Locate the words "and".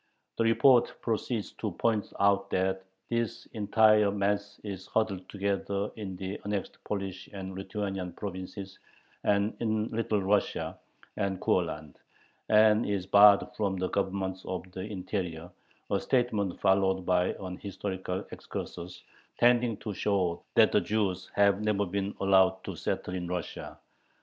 7.31-7.53, 9.23-9.55, 11.17-11.39, 12.49-12.83